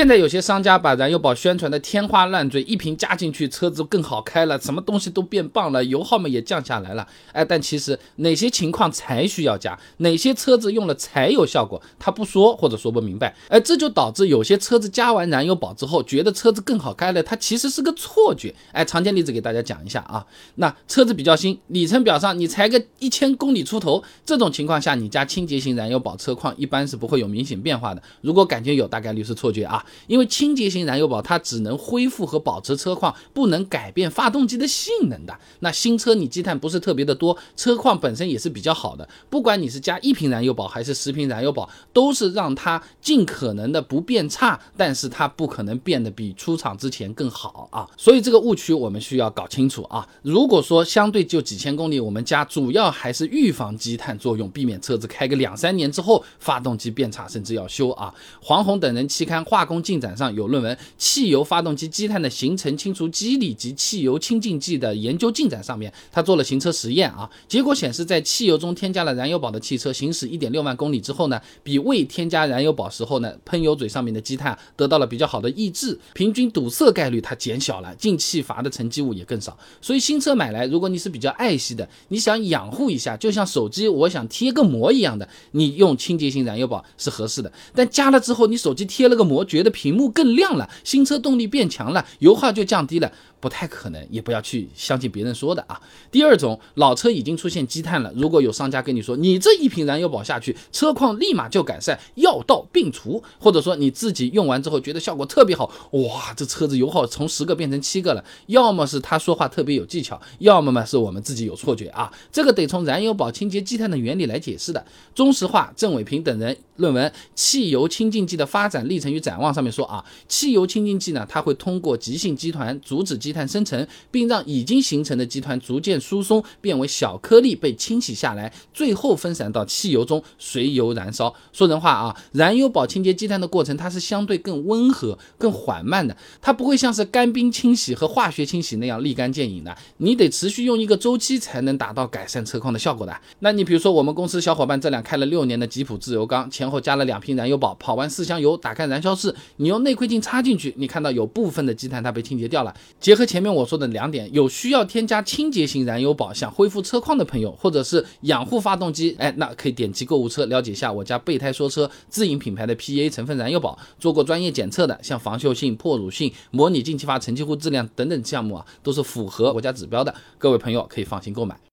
[0.00, 7.06] 现在有些商家把燃油宝宣传的天花乱坠，一瓶加进去，车子更好开了，什么东西都变棒了，油耗嘛也降下来了。
[7.32, 13.36] 哎，但其实哪些情况才需要加，哪些车子用了才有效果，他不说或者说不明白。
[13.48, 18.54] 哎，这就导致有些车子加完燃油宝之后，觉得车子更好开了，它其实是个错觉。
[18.72, 20.24] 哎，常见例子给大家讲一下啊，
[20.54, 28.02] 那车子比较新，里程表上你才个一千公里出头，这种情况下你加清洁型燃油宝，车况一般是不会有明显变化的。
[28.22, 29.84] 如果感觉有，大概率是错觉啊。
[30.06, 35.38] 因为清洁型燃油宝它只能恢复和保持车况，不能改变发动机的性能的。
[35.60, 39.08] 那新车你积碳不是特别的多，车况本身也是比较好的。
[39.30, 47.88] 不管你是加一瓶燃油宝还是十瓶燃油宝，都是让它尽可能的不变差，但是它不可能变得比出厂之前更好啊。
[47.96, 50.06] 所以这个误区我们需要搞清楚啊。
[50.22, 58.12] 如果说相对就几千公里，我们加主要还是预防积碳作用，避免车子开个两三年之后发动机变差，甚至要修啊。
[58.42, 59.60] 黄宏等人期刊化。
[59.70, 79.56] 工进展上有论文《汽油发动机积碳的形成、清除机理及汽油清净剂的研究进展》上面，他做了行车实验啊，结果显示，在汽油中添加了燃油宝的汽车行驶一点六万公里之后呢，比未添加燃油宝时候呢，喷油嘴上面的积碳得到了比较好的抑制，平均堵塞概率它减小了，进气阀的沉积物也更少。
[79.80, 87.52] 所以新车买来，如果你是比较爱惜的，你想养护一下，就像手机我想贴个膜一样的，你用清洁型燃油宝是合适的。
[87.74, 93.12] 但加了之后，你手机贴了个膜，觉觉得屏幕更亮了，新车动力变强了，油耗就降低了。
[93.38, 95.80] 不太可能，也不要去相信别人说的啊。
[96.10, 112.12] 第二种，老车已经出现积碳了，如果有商家跟你说，你这一瓶燃油宝下去，车况立马就改善，药到病除，或者说你自己用完之后觉得效果特别好，哇，这车子油耗从十个变成七个了，要么是他说话特别有技巧，要么嘛是我们自己有错觉啊。
[112.30, 114.84] 这个得从燃油宝清洁积碳的原理来解释的。
[115.14, 123.30] 中石化郑伟平等人论文《汽油清净剂的发展历程与展望》上面说啊，汽油清净剂呢，它会通过极性基团阻止积。
[123.30, 131.32] 碳生成，并让已经形成的集团逐渐疏松，变为小颗粒被清洗下来，最后分散到汽油中随油燃烧。
[131.52, 139.76] 说人话啊，燃油宝清洁积碳的过程，它是相对更温和、更缓慢的，它不会像是干冰清洗和化学清洗那样立竿见影的。
[139.98, 143.16] 你得持续用一个周期才能达到改善车况的效果的。
[143.38, 153.26] 那你比如说，我们公司小伙伴这辆开了六年的吉普自由缸，前后加了两瓶燃油宝，跑完四箱油，打开燃烧室，你用内窥镜插进去，你看到有部分的积碳它被清洁掉了，结合。
[153.30, 171.60] 前面我说的两点，有需要添加清洁型燃油宝，想恢复车况的朋友，或者是养护发动机，哎，那可以点击购物车了解一下我家备胎说车自营品牌的 PEA 成分燃油宝，做过专业检测的，像防锈性、破乳性、模拟进气阀沉积物质量等等项目啊，都是符合国家指标的，各位朋友可以放心购买。